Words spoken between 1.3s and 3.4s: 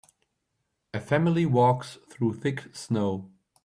walks through thick snow.